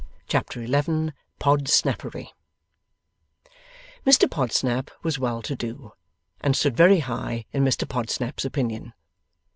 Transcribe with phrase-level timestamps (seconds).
[0.25, 2.33] Chapter 11 PODSNAPPERY
[4.03, 5.93] Mr Podsnap was well to do,
[6.39, 8.93] and stood very high in Mr Podsnap's opinion.